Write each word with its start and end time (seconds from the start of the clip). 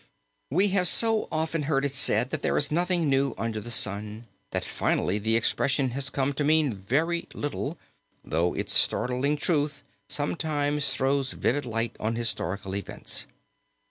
We 0.49 0.69
have 0.69 0.87
so 0.87 1.27
often 1.31 1.61
heard 1.69 1.85
it 1.85 1.93
said 1.93 2.31
that 2.31 2.41
there 2.41 2.57
is 2.57 2.71
nothing 2.71 3.07
new 3.07 3.35
under 3.37 3.61
the 3.61 3.69
sun, 3.69 4.25
that 4.49 4.65
finally 4.65 5.19
the 5.19 5.35
expression 5.35 5.91
has 5.91 6.09
come 6.09 6.33
to 6.33 6.43
mean 6.43 6.73
very 6.73 7.27
little, 7.35 7.77
though 8.25 8.55
its 8.55 8.75
startling 8.75 9.37
truth 9.37 9.83
sometimes 10.09 10.89
throws 10.91 11.33
vivid 11.33 11.67
light 11.67 11.95
on 11.99 12.15
historical 12.15 12.75
events. 12.75 13.27